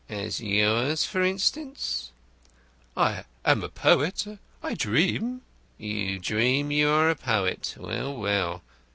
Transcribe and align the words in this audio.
"As 0.09 0.39
yours, 0.41 1.03
for 1.05 1.21
instance?" 1.21 2.11
"I 2.97 3.23
am 3.45 3.61
a 3.63 3.69
poet; 3.69 4.25
I 4.63 4.73
dream." 4.73 5.43
"You 5.77 6.17
dream 6.17 6.71
you 6.71 6.89
are 6.89 7.11
a 7.11 7.15
poet. 7.15 7.75
Well, 7.77 8.15
well! 8.17 8.63